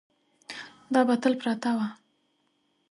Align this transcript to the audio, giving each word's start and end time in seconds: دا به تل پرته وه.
دا 0.93 1.01
به 1.07 1.15
تل 1.21 1.33
پرته 1.41 1.71
وه. 1.77 1.87